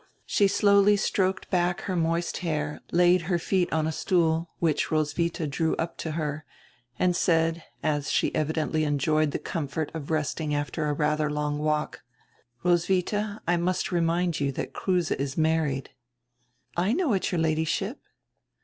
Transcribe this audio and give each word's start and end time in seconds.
She 0.25 0.47
slowly 0.47 0.97
stroked 0.97 1.51
back 1.51 1.81
her 1.81 1.95
moist 1.95 2.37
hair, 2.37 2.81
laid 2.91 3.21
her 3.29 3.37
feet 3.37 3.71
on 3.71 3.85
a 3.85 3.91
stool, 3.91 4.49
which 4.57 4.89
Roswitha 4.89 5.45
drew 5.45 5.75
up 5.75 5.95
to 5.99 6.13
her, 6.13 6.43
and 6.97 7.15
said, 7.15 7.61
as 7.83 8.09
she 8.11 8.33
evidently 8.33 8.83
enjoyed 8.83 9.29
the 9.29 9.37
comfort 9.37 9.91
of 9.93 10.09
resting 10.09 10.55
after 10.55 10.87
a 10.87 10.93
rather 10.93 11.29
long 11.29 11.59
walk: 11.59 12.01
"Roswitha, 12.63 13.41
I 13.47 13.57
must 13.57 13.91
remind 13.91 14.39
you 14.39 14.51
that 14.53 14.73
Kruse 14.73 15.11
is 15.11 15.37
married." 15.37 15.91
"I 16.75 16.93
know 16.93 17.13
it, 17.13 17.31
your 17.31 17.39
Ladyship." 17.39 17.99